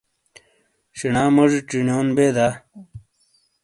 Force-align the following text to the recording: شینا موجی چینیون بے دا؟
شینا 0.97 1.23
موجی 1.35 1.61
چینیون 1.69 2.07
بے 2.15 2.27
دا؟ 2.35 2.47